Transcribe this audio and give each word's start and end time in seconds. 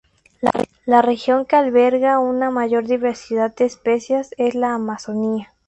La 0.87 1.03
región 1.03 1.45
que 1.45 1.57
alberga 1.57 2.17
una 2.17 2.49
mayor 2.49 2.87
diversidad 2.87 3.53
de 3.55 3.65
especies 3.65 4.31
es 4.39 4.55
la 4.55 4.73
Amazonía. 4.73 5.53